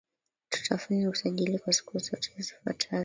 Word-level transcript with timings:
Tutafanya 0.49 1.09
usajili 1.09 1.59
kwa 1.59 1.73
siku 1.73 1.99
tatu 1.99 2.31
zifuatazo 2.37 2.99